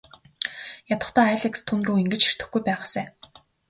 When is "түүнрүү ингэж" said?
1.67-2.21